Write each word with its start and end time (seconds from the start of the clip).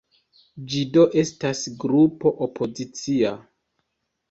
Ĝi 0.71 0.79
do 0.95 1.03
estas 1.23 1.61
grupo 1.85 2.33
opozicia. 2.49 3.37